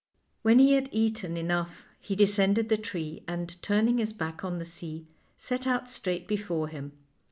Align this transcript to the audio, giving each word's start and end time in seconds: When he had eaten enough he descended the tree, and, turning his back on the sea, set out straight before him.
When 0.41 0.57
he 0.57 0.73
had 0.73 0.89
eaten 0.91 1.37
enough 1.37 1.83
he 1.99 2.15
descended 2.15 2.69
the 2.69 2.77
tree, 2.77 3.21
and, 3.27 3.55
turning 3.61 3.99
his 3.99 4.13
back 4.13 4.43
on 4.43 4.57
the 4.57 4.65
sea, 4.65 5.05
set 5.37 5.67
out 5.67 5.91
straight 5.91 6.27
before 6.27 6.69
him. 6.69 6.93